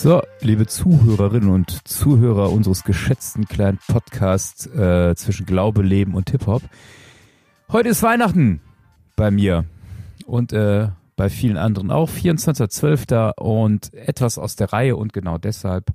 [0.00, 6.62] So, liebe Zuhörerinnen und Zuhörer unseres geschätzten kleinen Podcasts äh, zwischen Glaube, Leben und Hip-Hop.
[7.72, 8.60] Heute ist Weihnachten
[9.16, 9.64] bei mir
[10.24, 13.32] und äh, bei vielen anderen auch, 24.12.
[13.40, 15.92] und etwas aus der Reihe und genau deshalb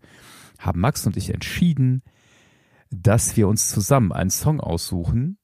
[0.60, 2.04] haben Max und ich entschieden,
[2.90, 5.38] dass wir uns zusammen einen Song aussuchen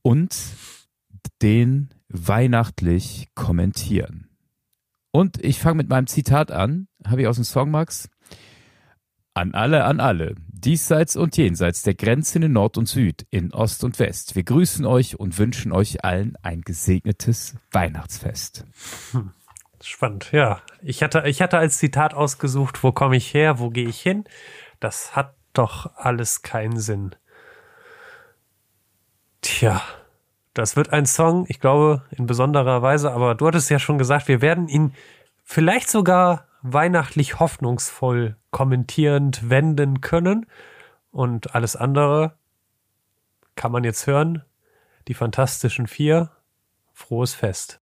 [0.00, 0.34] und
[1.42, 4.31] den weihnachtlich kommentieren.
[5.12, 8.08] Und ich fange mit meinem Zitat an, habe ich aus dem Song Max.
[9.34, 13.84] An alle, an alle, diesseits und jenseits der Grenzen in Nord und Süd, in Ost
[13.84, 14.36] und West.
[14.36, 18.66] Wir grüßen euch und wünschen euch allen ein gesegnetes Weihnachtsfest.
[19.12, 19.32] Hm.
[19.82, 20.62] Spannend, ja.
[20.80, 24.24] Ich hatte, ich hatte als Zitat ausgesucht, wo komme ich her, wo gehe ich hin?
[24.80, 27.14] Das hat doch alles keinen Sinn.
[29.40, 29.82] Tja,
[30.54, 34.28] das wird ein Song, ich glaube, in besonderer Weise, aber du hattest ja schon gesagt,
[34.28, 34.92] wir werden ihn
[35.44, 40.46] vielleicht sogar weihnachtlich hoffnungsvoll kommentierend wenden können.
[41.10, 42.36] Und alles andere
[43.56, 44.44] kann man jetzt hören.
[45.08, 46.30] Die Fantastischen Vier.
[46.92, 47.80] Frohes Fest.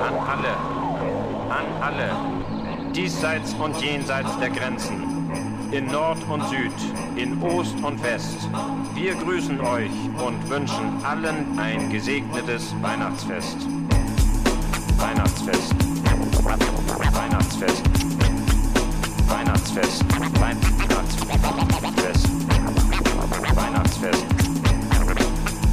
[0.00, 0.56] An alle,
[1.48, 5.21] an alle, diesseits und jenseits der Grenzen
[5.72, 6.70] in Nord und Süd,
[7.16, 8.48] in Ost und West.
[8.94, 9.90] Wir grüßen euch
[10.24, 13.56] und wünschen allen ein gesegnetes Weihnachtsfest.
[14.98, 15.74] Weihnachtsfest.
[16.44, 17.82] Weihnachtsfest.
[19.28, 19.28] Weihnachtsfest.
[19.28, 20.04] Weihnachtsfest.
[23.54, 24.26] Weihnachtsfest.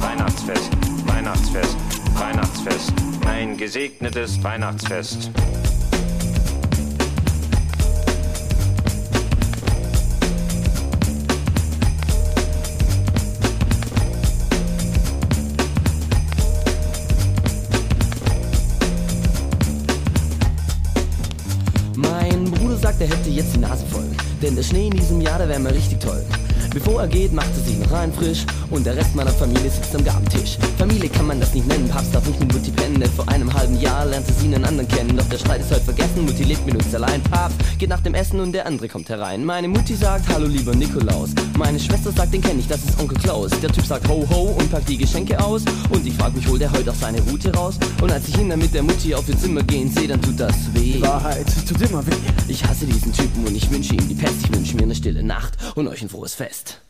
[0.00, 0.70] Weihnachtsfest.
[1.06, 1.76] Weihnachtsfest.
[2.14, 2.92] Weihnachtsfest.
[3.26, 5.30] Ein gesegnetes Weihnachtsfest.
[23.30, 24.08] Hätte jetzt die Nase voll.
[24.42, 26.24] Denn der Schnee in diesem Jahr, der wäre mal richtig toll.
[26.72, 29.94] Bevor er geht, macht er sich noch rein frisch und der Rest meiner Familie sitzt
[29.94, 30.58] am Gabentisch.
[30.78, 33.52] Familie kann man das nicht nennen, Papst darf nicht mit Mutti pennen, denn vor einem
[33.52, 35.16] halben Jahr lernte sie einen anderen kennen.
[35.16, 37.22] Doch der Streit ist heute vergessen, Mutti lebt mit uns allein.
[37.22, 39.44] Papst geht nach dem Essen und der andere kommt herein.
[39.44, 41.30] Meine Mutti sagt, hallo lieber Nikolaus.
[41.58, 43.50] Meine Schwester sagt, den kenne ich, das ist Onkel Klaus.
[43.60, 45.62] Der Typ sagt ho ho und packt die Geschenke aus.
[45.90, 47.74] Und ich frag mich, holt er heute auch seine Route raus?
[48.00, 50.38] Und als ich ihn dann mit der Mutti auf ihr Zimmer gehen sehe, dann tut
[50.38, 50.92] das weh.
[50.92, 52.10] Die Wahrheit tut immer weh.
[52.48, 54.36] Ich hasse diesen Typen und ich wünsche ihm die Pest.
[54.44, 56.80] Ich wünsche mir eine stille Nacht und euch ein frohes Fest.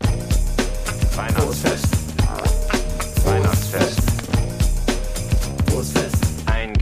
[1.20, 1.86] Weihnachtsfest.
[3.26, 4.00] Weihnachtsfest.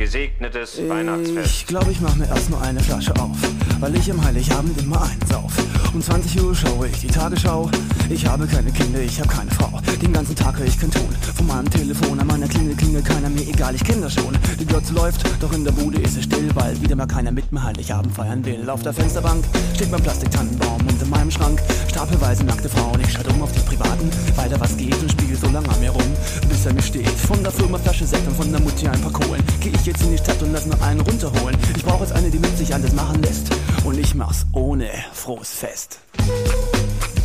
[0.09, 1.55] Gesegnetes Weihnachtsfest.
[1.55, 3.37] Ich glaube, ich mache mir erst nur eine Flasche auf,
[3.79, 5.53] weil ich am Heiligabend immer einsauf.
[5.93, 7.71] Um 20 Uhr schaue ich die Tagesschau.
[8.09, 9.69] Ich habe keine Kinder, ich habe keine Frau.
[10.01, 11.09] Den ganzen Tag höre ich kein Ton.
[11.37, 14.35] Von meinem Telefon an meiner Klingel klingelt keiner mir egal, ich kenne das schon.
[14.59, 17.53] Die Glotze läuft, doch in der Bude ist es still, weil wieder mal keiner mit
[17.53, 18.71] mir Heiligabend feiern will.
[18.71, 19.45] Auf der Fensterbank
[19.75, 22.99] steht mein Plastiktannenbaum und in meinem Schrank stapelweise nackte Frauen.
[23.03, 25.91] Ich schalte um auf die privaten, weiter was geht und spiele so lange an mir
[25.91, 26.03] rum,
[26.49, 27.11] bis er mir steht.
[27.11, 29.43] Von der Firma Flasche Sekt und von der Mutti ein paar Kohlen.
[29.61, 31.56] Geh ich jetzt in die Stadt und lass noch einen runterholen.
[31.76, 33.48] Ich brauche jetzt eine, die mit sich alles machen lässt.
[33.84, 35.98] Und ich mach's ohne frohes Fest.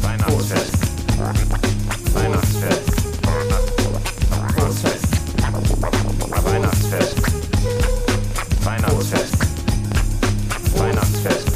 [0.02, 0.74] Weihnachtsfest.
[2.14, 2.92] Weihnachtsfest.
[4.56, 5.08] Frohes Fest.
[6.44, 7.18] Weihnachtsfest.
[8.64, 9.38] Weihnachtsfest.
[10.76, 11.48] Weihnachtsfest.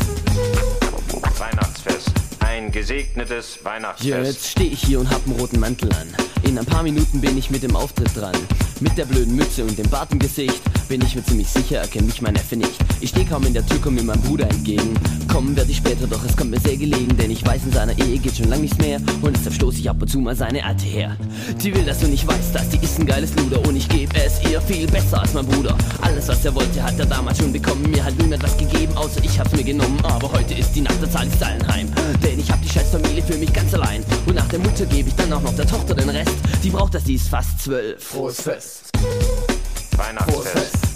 [1.40, 2.12] Weihnachtsfest.
[2.40, 4.26] Ein gesegnetes Weihnachtsfest.
[4.26, 6.08] Jetzt stehe ich hier und hab einen roten Mantel an.
[6.44, 8.36] In ein paar Minuten bin ich mit dem Auftritt dran.
[8.80, 12.08] Mit der blöden Mütze und dem Bart im Gesicht bin ich mir ziemlich sicher, erkennt
[12.08, 12.74] mich mein Neffe nicht.
[13.02, 14.94] Ich stehe kaum in der Tür, komm mir mein Bruder entgegen.
[15.28, 17.98] Kommen werde ich später, doch es kommt mir sehr gelegen, denn ich weiß, in seiner
[17.98, 19.00] Ehe geht schon lang nichts mehr.
[19.22, 21.18] Und deshalb stoße ich ab und zu mal seine Alte her.
[21.62, 24.14] Die will, dass du nicht weißt, dass die ist ein geiles Luder und ich gebe
[24.16, 25.78] es ihr viel besser als mein Bruder.
[26.02, 27.90] Alles, was er wollte, hat er damals schon bekommen.
[27.90, 30.00] Mir hat niemand was gegeben, außer ich hab's mir genommen.
[30.04, 31.88] Aber heute ist die Nacht, da zahl ich's allen heim.
[32.24, 34.04] Denn ich hab die scheiß Familie für mich ganz allein.
[34.26, 36.36] Und nach der Mutter gebe ich dann auch noch der Tochter den Rest.
[36.64, 38.04] Die braucht das, die ist fast zwölf.
[38.04, 38.90] Frohes Fest.
[38.96, 39.58] Frohes
[39.98, 40.87] Weihnachtsfest.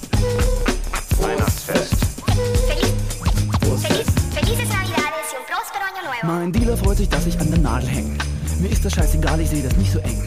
[1.72, 1.96] Fest.
[2.28, 2.94] Weihnachtsfest.
[3.62, 4.20] Frohes Fest.
[4.34, 6.24] Felices Navidades y un próspero año nuevo.
[6.24, 8.18] Mein Dealer freut sich, dass ich an der Nadel hänge.
[8.60, 10.22] Mir ist das scheißegal, ich sehe das nicht so eng.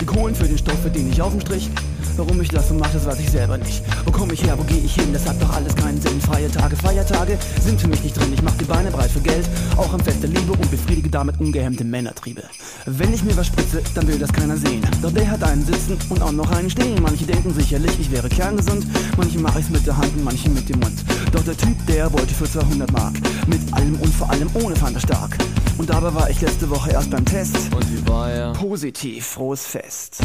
[0.00, 1.70] Die Kohlen für den Stoff verdiene ich auf dem Strich.
[2.18, 3.80] Warum ich das so mache, das weiß ich selber nicht.
[4.04, 6.20] Wo komme ich her, wo gehe ich hin, das hat doch alles keinen Sinn.
[6.20, 8.32] Freie Tage, Feiertage sind für mich nicht drin.
[8.34, 11.38] Ich mach die Beine breit für Geld, auch am Fest der Liebe und befriedige damit
[11.38, 12.42] ungehemmte Männertriebe.
[12.86, 14.84] Wenn ich mir was spritze, dann will das keiner sehen.
[15.00, 17.00] Doch der hat einen sitzen und auch noch einen stehen.
[17.00, 18.84] Manche denken sicherlich, ich wäre kerngesund.
[19.16, 20.98] Manche mache ich's mit der Hand und manche mit dem Mund.
[21.30, 23.14] Doch der Typ, der wollte für 200 Mark.
[23.46, 25.38] Mit allem und vor allem ohne Fanta stark.
[25.78, 27.56] Und dabei war ich letzte Woche erst beim Test.
[27.72, 28.52] Und wie war er?
[28.54, 30.18] Positiv, frohes Fest.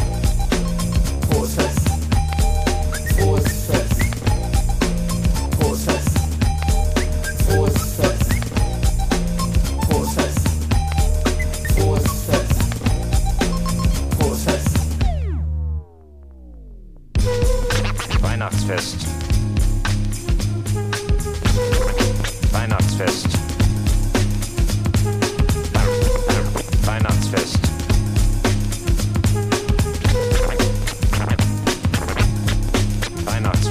[1.30, 1.83] Frohes Fest.
[3.34, 3.83] Frohes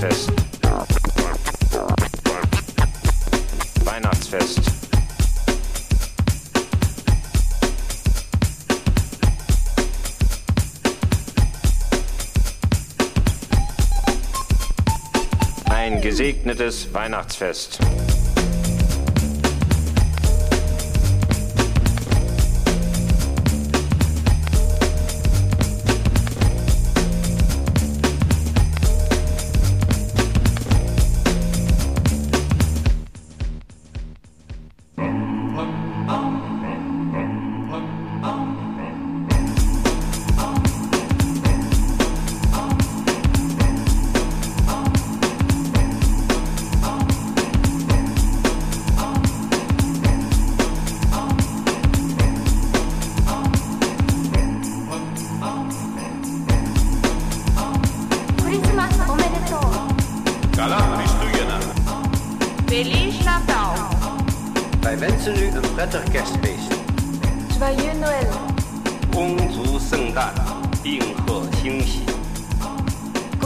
[0.02, 0.32] Weihnachtsfest.
[3.84, 4.60] Weihnachtsfest.
[15.70, 17.78] Ein gesegnetes Weihnachtsfest.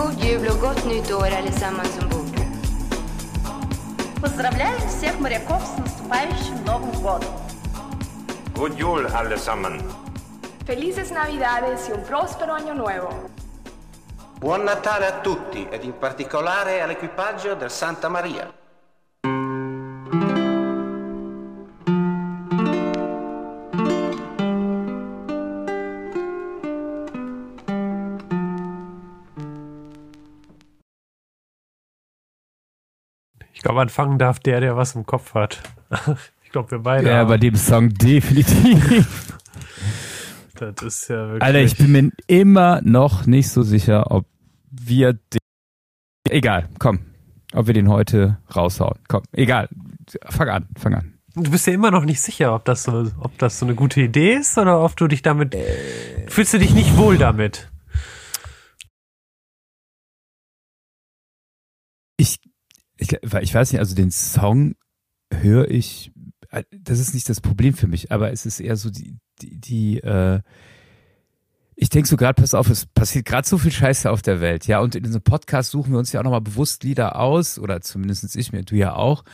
[0.06, 2.22] God jul och gott nytt år allesammans ombord.
[4.22, 7.34] Поздравляю всех моряков с наступающим Новым годом!
[8.56, 9.82] Good Jul allesammen.
[10.66, 13.10] Felices Navidades y un próspero año nuevo.
[14.40, 18.55] Buon Natale a tutti ed in particolare all'equipaggio del Santa Maria.
[33.67, 35.63] Glaube, anfangen darf der, der was im Kopf hat.
[36.45, 37.09] Ich glaube, wir beide.
[37.09, 37.29] Ja, haben.
[37.29, 39.37] bei dem Song definitiv.
[40.55, 41.43] das ist ja wirklich.
[41.43, 44.27] Alter, ich bin mir immer noch nicht so sicher, ob
[44.71, 45.41] wir den.
[46.31, 47.01] Egal, komm.
[47.53, 49.01] Ob wir den heute raushauen.
[49.09, 49.69] Komm, egal.
[50.29, 51.15] Fang an, fang an.
[51.35, 54.01] Du bist ja immer noch nicht sicher, ob das so, ob das so eine gute
[54.01, 55.55] Idee ist oder ob du dich damit.
[56.29, 57.69] Fühlst du dich nicht wohl damit?
[62.17, 62.39] Ich,
[62.99, 64.75] ich, ich weiß nicht, also den Song
[65.33, 66.13] höre ich,
[66.51, 69.61] äh, das ist nicht das Problem für mich, aber es ist eher so die, die,
[69.61, 70.41] die äh,
[71.79, 74.67] ich denke so gerade, pass auf, es passiert gerade so viel Scheiße auf der Welt,
[74.67, 77.83] ja, und in diesem Podcast suchen wir uns ja auch nochmal bewusst Lieder aus, oder
[77.83, 79.25] zumindest ich mir, du ja auch,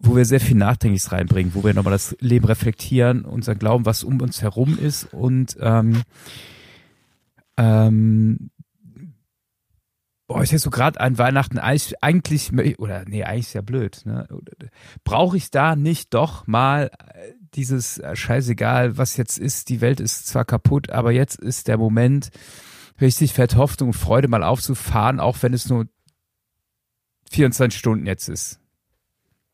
[0.00, 4.02] wo wir sehr viel Nachdenkliches reinbringen, wo wir nochmal das Leben reflektieren, unseren Glauben, was
[4.02, 6.02] um uns herum ist und ähm,
[7.56, 8.50] ähm,
[10.28, 14.26] Boah, ich hätte so gerade an Weihnachten eigentlich, oder nee, eigentlich ist ja blöd, ne?
[15.04, 20.00] Brauche ich da nicht doch mal äh, dieses äh, scheißegal, was jetzt ist, die Welt
[20.00, 22.30] ist zwar kaputt, aber jetzt ist der Moment,
[23.00, 25.86] richtig fett Hoffnung und Freude mal aufzufahren, auch wenn es nur
[27.30, 28.60] 24 Stunden jetzt ist.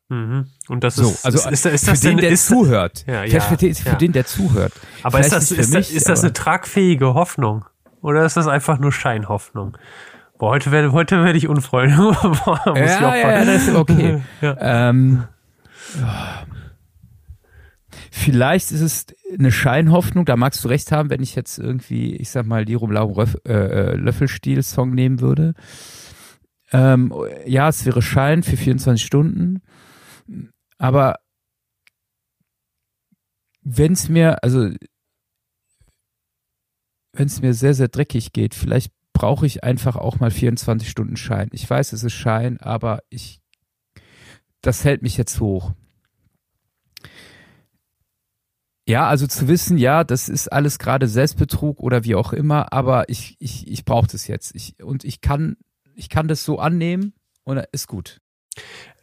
[0.09, 0.47] Mhm.
[0.69, 3.05] Und das So, ist, also ist, ist, ist für das den, denn, der ist, zuhört.
[3.07, 3.95] Ja, ja, für, den, für ja.
[3.95, 4.73] den, der zuhört.
[5.01, 7.65] aber ist Vielleicht das, für ist, das, mich, ist das eine tragfähige Hoffnung?
[8.01, 9.77] Oder ist das einfach nur Scheinhoffnung?
[10.43, 11.97] Boah, heute werde, heute werde ich unfreundlich.
[12.21, 14.21] Boah, muss ich Ja, auch ja, ja, das ist okay.
[14.41, 14.89] Ja.
[14.89, 15.23] ähm.
[18.11, 19.05] Vielleicht ist es
[19.39, 22.91] eine Scheinhoffnung, da magst du recht haben, wenn ich jetzt irgendwie, ich sag mal, Larum
[22.91, 25.53] Röff, äh, äh, Löffelstiel-Song nehmen würde.
[26.73, 27.13] Ähm,
[27.45, 29.61] ja, es wäre Schein für 24 Stunden,
[30.77, 31.19] aber
[33.61, 34.71] wenn es mir, also
[37.13, 41.15] wenn es mir sehr, sehr dreckig geht, vielleicht brauche ich einfach auch mal 24 Stunden
[41.15, 41.49] Schein.
[41.53, 43.39] Ich weiß, es ist Schein, aber ich,
[44.61, 45.71] das hält mich jetzt hoch.
[48.85, 53.07] Ja, also zu wissen, ja, das ist alles gerade Selbstbetrug oder wie auch immer, aber
[53.07, 54.53] ich, ich, ich brauche das jetzt.
[54.55, 55.55] Ich, und ich kann,
[55.95, 58.19] ich kann das so annehmen und ist gut.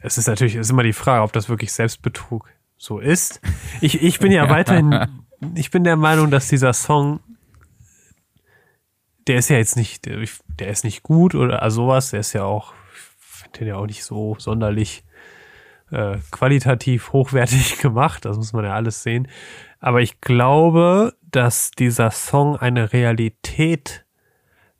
[0.00, 3.40] Es ist natürlich ist immer die Frage, ob das wirklich Selbstbetrug so ist.
[3.80, 5.06] Ich, ich bin ja weiterhin,
[5.54, 7.20] ich bin der Meinung, dass dieser Song,
[9.30, 10.18] der ist ja jetzt nicht, der,
[10.58, 13.76] der ist nicht gut oder also sowas, der ist ja auch, ich finde den ja
[13.76, 15.04] auch nicht so sonderlich
[15.92, 19.28] äh, qualitativ hochwertig gemacht, das muss man ja alles sehen.
[19.78, 24.04] Aber ich glaube, dass dieser Song eine Realität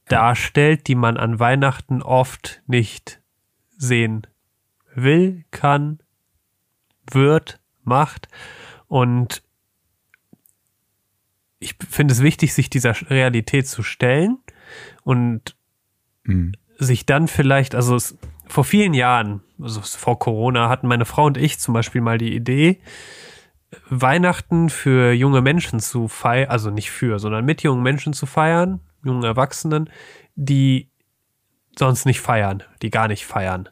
[0.09, 3.21] darstellt, die man an Weihnachten oft nicht
[3.77, 4.27] sehen
[4.97, 6.01] will, kann,
[7.09, 8.27] wird, macht.
[8.89, 9.45] Und
[11.61, 14.39] ich finde es wichtig, sich dieser Realität zu stellen
[15.05, 15.55] und
[16.25, 16.53] mhm.
[16.79, 21.37] sich dann vielleicht, also es, vor vielen Jahren, also vor Corona, hatten meine Frau und
[21.37, 22.81] ich zum Beispiel mal die Idee,
[23.89, 28.81] Weihnachten für junge Menschen zu feiern, also nicht für, sondern mit jungen Menschen zu feiern,
[29.05, 29.91] jungen Erwachsenen,
[30.35, 30.91] die
[31.79, 33.69] sonst nicht feiern, die gar nicht feiern.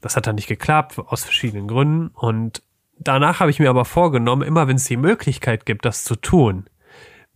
[0.00, 2.08] Das hat dann nicht geklappt, aus verschiedenen Gründen.
[2.08, 2.62] Und
[2.98, 6.68] danach habe ich mir aber vorgenommen, immer wenn es die Möglichkeit gibt, das zu tun,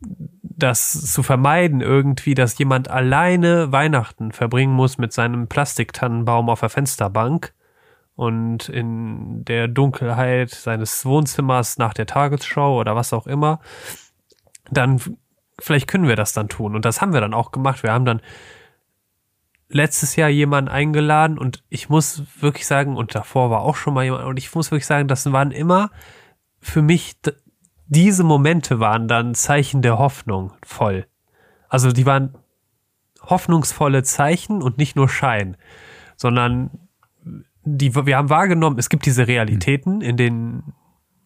[0.01, 6.69] das zu vermeiden irgendwie, dass jemand alleine Weihnachten verbringen muss mit seinem Plastiktannenbaum auf der
[6.69, 7.55] Fensterbank
[8.17, 13.61] und in der Dunkelheit seines Wohnzimmers nach der Tagesschau oder was auch immer,
[14.71, 15.01] dann
[15.61, 16.75] vielleicht können wir das dann tun.
[16.75, 17.83] Und das haben wir dann auch gemacht.
[17.83, 18.21] Wir haben dann
[19.69, 24.05] letztes Jahr jemanden eingeladen und ich muss wirklich sagen, und davor war auch schon mal
[24.05, 25.91] jemand, und ich muss wirklich sagen, das waren immer
[26.61, 27.21] für mich
[27.89, 31.07] diese Momente waren dann Zeichen der Hoffnung voll.
[31.69, 32.35] Also die waren
[33.23, 35.57] hoffnungsvolle Zeichen und nicht nur Schein,
[36.17, 36.71] sondern
[37.65, 40.73] die, wir haben wahrgenommen, es gibt diese Realitäten, in denen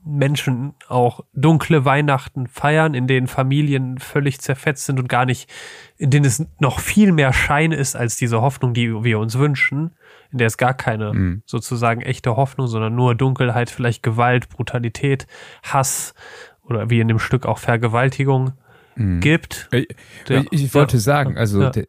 [0.05, 5.49] Menschen auch dunkle Weihnachten feiern, in denen Familien völlig zerfetzt sind und gar nicht,
[5.97, 9.95] in denen es noch viel mehr Schein ist als diese Hoffnung, die wir uns wünschen,
[10.33, 11.43] in der es gar keine mhm.
[11.47, 15.29] sozusagen echte Hoffnung, sondern nur Dunkelheit, vielleicht Gewalt, Brutalität,
[15.63, 16.15] Hass
[16.63, 18.53] oder wie in dem Stück auch Vergewaltigung
[18.97, 19.21] mhm.
[19.21, 19.69] gibt.
[19.73, 19.89] Ich,
[20.29, 21.71] der, ich wollte ja, sagen, also ja.
[21.71, 21.87] der,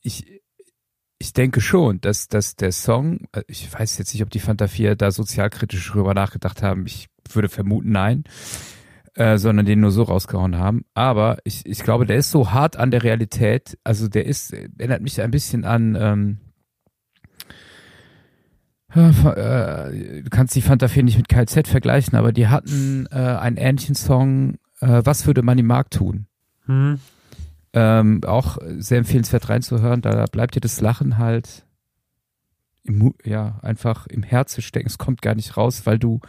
[0.00, 0.40] ich,
[1.18, 4.68] ich denke schon, dass, dass der Song, äh, ich weiß jetzt nicht, ob die Fanta
[4.68, 8.24] 4 da sozialkritisch drüber nachgedacht haben, ich würde vermuten, nein,
[9.14, 10.84] äh, sondern den nur so rausgehauen haben.
[10.94, 15.02] Aber ich, ich glaube, der ist so hart an der Realität, also der ist, erinnert
[15.02, 16.38] mich ein bisschen an, ähm,
[18.94, 23.56] äh, du kannst die Fanta 4 nicht mit KZ vergleichen, aber die hatten äh, einen
[23.56, 26.26] ähnlichen Song, äh, Was würde man im Markt tun?
[26.66, 27.00] Hm.
[27.72, 31.66] Ähm, auch sehr empfehlenswert reinzuhören, da bleibt dir das Lachen halt
[32.84, 34.86] im, ja, einfach im Herzen stecken.
[34.86, 36.20] Es kommt gar nicht raus, weil du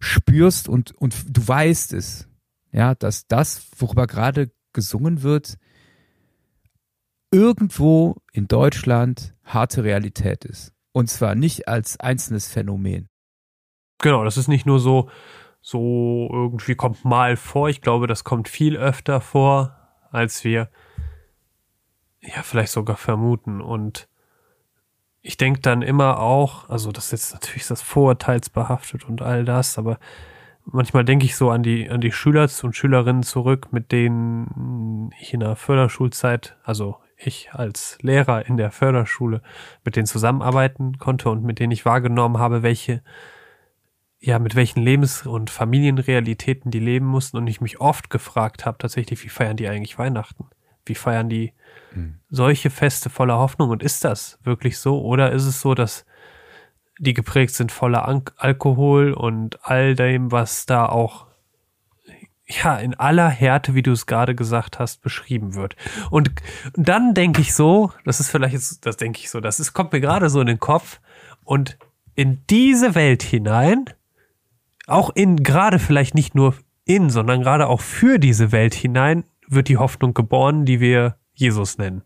[0.00, 2.28] spürst und, und du weißt es,
[2.72, 5.58] ja, dass das, worüber gerade gesungen wird,
[7.30, 10.72] irgendwo in Deutschland harte Realität ist.
[10.92, 13.08] Und zwar nicht als einzelnes Phänomen.
[13.98, 15.10] Genau, das ist nicht nur so,
[15.60, 17.68] so irgendwie kommt mal vor.
[17.68, 19.76] Ich glaube, das kommt viel öfter vor,
[20.10, 20.70] als wir
[22.20, 23.60] ja vielleicht sogar vermuten.
[23.60, 24.08] Und
[25.20, 29.78] ich denke dann immer auch, also das ist jetzt natürlich das vorurteilsbehaftet und all das,
[29.78, 29.98] aber
[30.64, 35.34] manchmal denke ich so an die, an die Schüler und Schülerinnen zurück, mit denen ich
[35.34, 39.42] in der Förderschulzeit, also ich als Lehrer in der Förderschule
[39.84, 43.02] mit denen zusammenarbeiten konnte und mit denen ich wahrgenommen habe, welche,
[44.20, 48.78] ja, mit welchen Lebens- und Familienrealitäten die leben mussten und ich mich oft gefragt habe,
[48.78, 50.46] tatsächlich, wie feiern die eigentlich Weihnachten?
[50.84, 51.52] Wie feiern die
[51.94, 52.20] mhm.
[52.30, 53.70] solche Feste voller Hoffnung?
[53.70, 55.02] Und ist das wirklich so?
[55.02, 56.06] Oder ist es so, dass
[56.98, 61.27] die geprägt sind voller Alkohol und all dem, was da auch
[62.48, 65.76] ja, in aller Härte, wie du es gerade gesagt hast, beschrieben wird.
[66.10, 66.30] Und
[66.74, 69.92] dann denke ich so, das ist vielleicht jetzt, das denke ich so, das ist, kommt
[69.92, 71.00] mir gerade so in den Kopf
[71.44, 71.78] und
[72.14, 73.84] in diese Welt hinein,
[74.86, 79.68] auch in, gerade vielleicht nicht nur in, sondern gerade auch für diese Welt hinein, wird
[79.68, 82.02] die Hoffnung geboren, die wir Jesus nennen.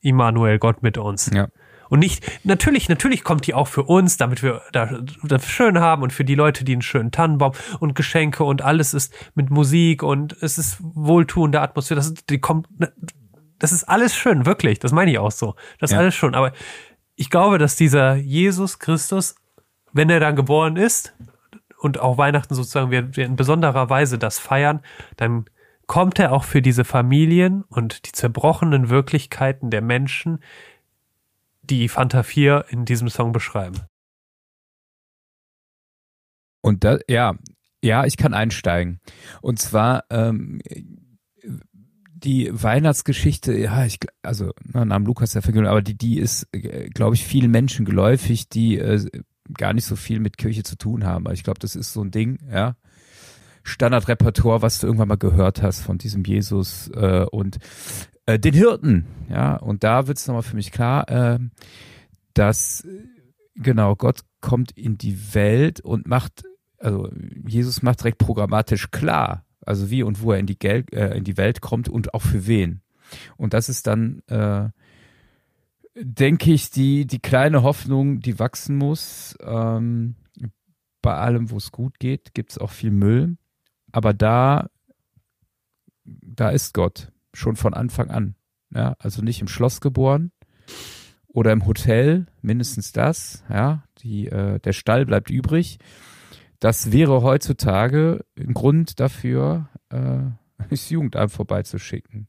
[0.00, 1.30] Immanuel, Gott mit uns.
[1.32, 1.48] Ja.
[1.92, 6.02] Und nicht, natürlich, natürlich kommt die auch für uns, damit wir da, das schön haben
[6.02, 10.02] und für die Leute, die einen schönen Tannenbaum und Geschenke und alles ist mit Musik
[10.02, 12.00] und es ist wohltuende Atmosphäre.
[12.00, 12.66] Das, die kommt,
[13.58, 14.78] das ist alles schön, wirklich.
[14.78, 15.54] Das meine ich auch so.
[15.80, 16.00] Das ist ja.
[16.00, 16.34] alles schön.
[16.34, 16.52] Aber
[17.14, 19.34] ich glaube, dass dieser Jesus Christus,
[19.92, 21.12] wenn er dann geboren ist
[21.78, 24.80] und auch Weihnachten sozusagen wir, wir in besonderer Weise das feiern,
[25.18, 25.44] dann
[25.86, 30.38] kommt er auch für diese Familien und die zerbrochenen Wirklichkeiten der Menschen,
[31.62, 33.80] die Fanta 4 in diesem Song beschreiben.
[36.62, 37.34] Und da, ja,
[37.82, 39.00] ja, ich kann einsteigen.
[39.40, 40.60] Und zwar ähm,
[42.24, 46.88] die Weihnachtsgeschichte, ja, ich, also na, Namen Lukas der Vergönung, aber die, die ist, äh,
[46.90, 49.04] glaube ich, vielen Menschen geläufig, die äh,
[49.56, 51.26] gar nicht so viel mit Kirche zu tun haben.
[51.26, 52.76] Aber ich glaube, das ist so ein Ding, ja.
[53.62, 57.58] Standardrepertoire, was du irgendwann mal gehört hast von diesem Jesus äh, und
[58.26, 59.06] äh, den Hirten.
[59.28, 61.38] Ja, und da wird es nochmal für mich klar, äh,
[62.34, 62.86] dass
[63.54, 66.44] genau Gott kommt in die Welt und macht,
[66.78, 67.10] also
[67.46, 71.24] Jesus macht direkt programmatisch klar, also wie und wo er in die, Gel äh, in
[71.24, 72.82] die Welt kommt und auch für wen.
[73.36, 74.70] Und das ist dann, äh,
[75.94, 79.36] denke ich, die, die kleine Hoffnung, die wachsen muss.
[79.40, 80.16] Ähm,
[81.02, 83.36] bei allem, wo es gut geht, gibt es auch viel Müll.
[83.92, 84.68] Aber da,
[86.04, 88.34] da ist Gott schon von Anfang an.
[88.74, 90.32] Ja, also nicht im Schloss geboren
[91.28, 93.44] oder im Hotel, mindestens das.
[93.48, 95.78] Ja, die, äh, der Stall bleibt übrig.
[96.58, 100.20] Das wäre heutzutage ein Grund dafür, äh,
[100.70, 102.28] das Jugendamt vorbeizuschicken.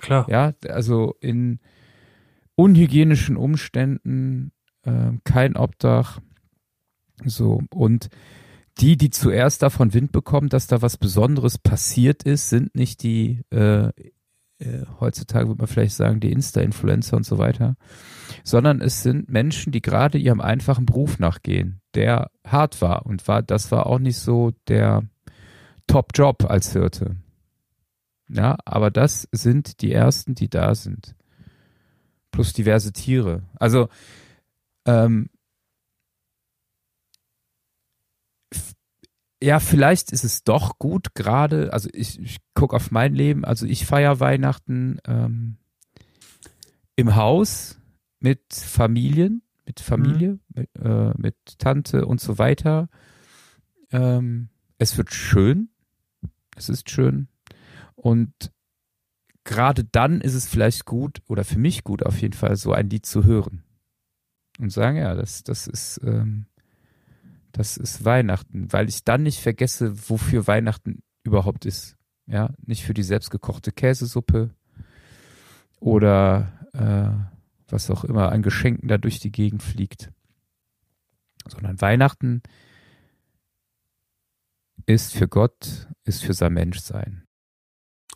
[0.00, 0.26] Klar.
[0.28, 1.60] Ja, also in
[2.54, 4.52] unhygienischen Umständen,
[4.84, 6.20] äh, kein Obdach,
[7.24, 8.08] so und
[8.78, 13.42] die, die zuerst davon Wind bekommen, dass da was Besonderes passiert ist, sind nicht die
[13.50, 13.90] äh,
[14.62, 17.76] äh, heutzutage würde man vielleicht sagen, die Insta-Influencer und so weiter,
[18.44, 23.42] sondern es sind Menschen, die gerade ihrem einfachen Beruf nachgehen, der hart war und war,
[23.42, 25.02] das war auch nicht so der
[25.86, 27.16] Top-Job als Hirte.
[28.28, 31.16] Ja, aber das sind die ersten, die da sind.
[32.30, 33.42] Plus diverse Tiere.
[33.58, 33.88] Also,
[34.86, 35.28] ähm,
[39.42, 43.66] ja, vielleicht ist es doch gut, gerade, also ich, ich gucke auf mein Leben, also
[43.66, 45.56] ich feiere Weihnachten ähm,
[46.94, 47.80] im Haus
[48.20, 50.40] mit Familien, mit Familie, mhm.
[50.54, 52.88] mit, äh, mit, Tante und so weiter.
[53.90, 55.70] Ähm, es wird schön,
[56.56, 57.28] es ist schön.
[57.96, 58.52] Und
[59.44, 62.88] gerade dann ist es vielleicht gut oder für mich gut auf jeden Fall so ein
[62.88, 63.64] Lied zu hören.
[64.58, 66.46] Und sagen, ja, das, das ist ähm,
[67.52, 71.96] das ist Weihnachten, weil ich dann nicht vergesse, wofür Weihnachten überhaupt ist.
[72.26, 74.50] Ja, nicht für die selbstgekochte Käsesuppe
[75.80, 80.10] oder äh, was auch immer an Geschenken da durch die Gegend fliegt,
[81.48, 82.42] sondern Weihnachten
[84.86, 87.24] ist für Gott, ist für sein Menschsein.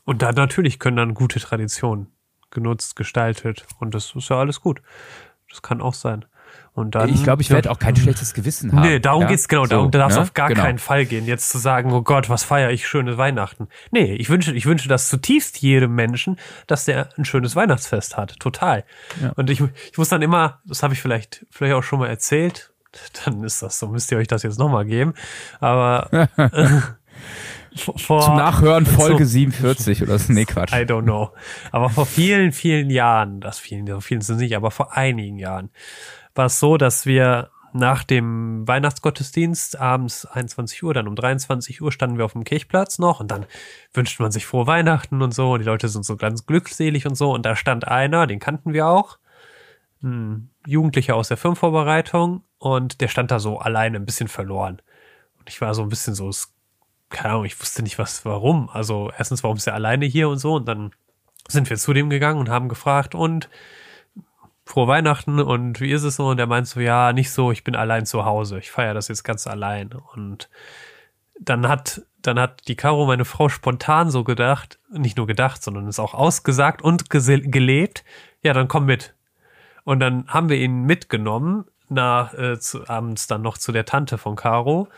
[0.05, 2.07] Und da natürlich können dann gute Traditionen
[2.51, 4.81] genutzt, gestaltet und das ist ja alles gut.
[5.51, 6.25] Das kann auch sein.
[6.77, 8.83] Und dann, ich glaube, ich werde auch kein schlechtes Gewissen haben.
[8.83, 9.29] Nee, darum ja?
[9.29, 9.65] geht's genau.
[9.65, 10.23] Darum so, darf es ne?
[10.23, 10.62] auf gar genau.
[10.62, 13.69] keinen Fall gehen, jetzt zu sagen, oh Gott, was feiere ich schöne Weihnachten.
[13.93, 18.39] Nee, ich wünsche, ich wünsche das zutiefst jedem Menschen, dass der ein schönes Weihnachtsfest hat.
[18.41, 18.85] Total.
[19.23, 19.33] Ja.
[19.37, 22.71] Und ich, ich muss dann immer, das habe ich vielleicht, vielleicht auch schon mal erzählt,
[23.25, 25.15] dann ist das so, müsst ihr euch das jetzt nochmal geben.
[25.61, 26.81] Aber äh,
[27.75, 30.31] vor, Zum Nachhören Folge so, 47 oder so.
[30.31, 30.73] Nee, Quatsch.
[30.73, 31.31] I don't know.
[31.73, 35.71] Aber vor vielen, vielen Jahren, das vielen, so vielen sind nicht, aber vor einigen Jahren,
[36.37, 41.92] war es so, dass wir nach dem Weihnachtsgottesdienst abends 21 Uhr, dann um 23 Uhr
[41.92, 43.46] standen wir auf dem Kirchplatz noch und dann
[43.92, 47.16] wünschte man sich frohe Weihnachten und so und die Leute sind so ganz glückselig und
[47.16, 49.18] so und da stand einer, den kannten wir auch,
[50.03, 54.81] ein Jugendlicher aus der Firmenvorbereitung und der stand da so alleine ein bisschen verloren.
[55.38, 56.31] Und ich war so ein bisschen so,
[57.11, 58.68] keine Ahnung, ich wusste nicht was, warum.
[58.70, 60.92] Also erstens, warum ist er alleine hier und so und dann
[61.49, 63.49] sind wir zu dem gegangen und haben gefragt und
[64.66, 66.26] frohe Weihnachten und wie ist es so?
[66.26, 68.59] Und er meint so, ja, nicht so, ich bin allein zu Hause.
[68.59, 69.90] Ich feiere das jetzt ganz allein.
[70.12, 70.50] Und
[71.40, 75.87] dann hat, dann hat die Caro, meine Frau, spontan so gedacht, nicht nur gedacht, sondern
[75.87, 78.05] es auch ausgesagt und gelebt.
[78.42, 79.14] Ja, dann komm mit.
[79.85, 84.18] Und dann haben wir ihn mitgenommen nach äh, zu, abends dann noch zu der Tante
[84.18, 84.88] von Caro,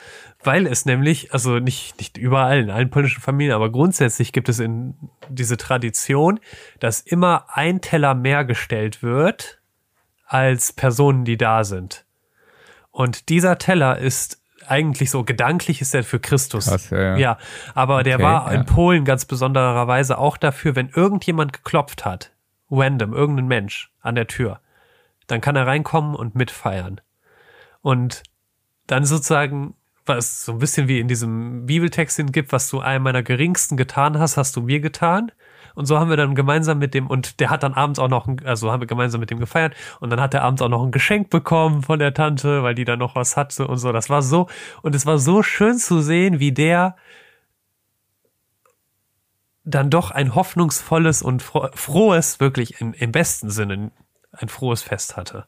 [0.42, 4.58] weil es nämlich, also nicht, nicht überall, in allen polnischen Familien, aber grundsätzlich gibt es
[4.60, 4.94] in
[5.28, 6.40] diese Tradition,
[6.80, 9.57] dass immer ein Teller mehr gestellt wird
[10.28, 12.04] als Personen, die da sind.
[12.90, 16.66] Und dieser Teller ist eigentlich so gedanklich ist er für Christus.
[16.66, 17.16] Krass, ja, ja.
[17.16, 17.38] ja,
[17.74, 18.58] aber der war ja.
[18.58, 22.32] in Polen ganz besondererweise auch dafür, wenn irgendjemand geklopft hat,
[22.70, 24.60] random, irgendein Mensch an der Tür,
[25.26, 27.00] dann kann er reinkommen und mitfeiern.
[27.80, 28.22] Und
[28.86, 33.22] dann sozusagen, was so ein bisschen wie in diesem Bibeltext gibt, was du einem meiner
[33.22, 35.32] geringsten getan hast, hast du mir getan.
[35.78, 38.26] Und so haben wir dann gemeinsam mit dem, und der hat dann abends auch noch,
[38.26, 39.76] ein, also haben wir gemeinsam mit dem gefeiert.
[40.00, 42.84] Und dann hat er abends auch noch ein Geschenk bekommen von der Tante, weil die
[42.84, 43.92] da noch was hatte und so.
[43.92, 44.48] Das war so,
[44.82, 46.96] und es war so schön zu sehen, wie der
[49.62, 53.92] dann doch ein hoffnungsvolles und frohes, wirklich im, im besten Sinne,
[54.32, 55.46] ein frohes Fest hatte.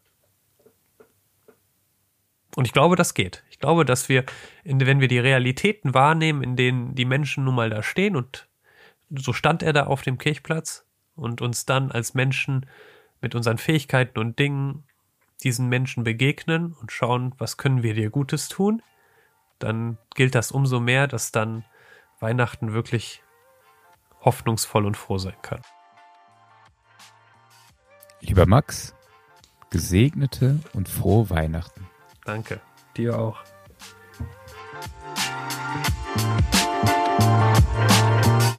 [2.55, 3.43] Und ich glaube, das geht.
[3.51, 4.25] Ich glaube, dass wir,
[4.62, 8.47] wenn wir die Realitäten wahrnehmen, in denen die Menschen nun mal da stehen und
[9.11, 12.66] so stand er da auf dem Kirchplatz und uns dann als Menschen
[13.20, 14.85] mit unseren Fähigkeiten und Dingen
[15.42, 18.83] diesen Menschen begegnen und schauen, was können wir dir Gutes tun,
[19.59, 21.64] dann gilt das umso mehr, dass dann
[22.20, 23.23] Weihnachten wirklich
[24.20, 25.62] hoffnungsvoll und froh sein kann.
[28.20, 28.94] Lieber Max,
[29.70, 31.87] gesegnete und frohe Weihnachten.
[32.25, 32.61] Danke,
[32.96, 33.42] dir auch.